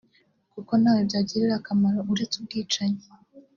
[0.53, 3.01] kuko ntawe byagirira akamaro uretse ubwicanyi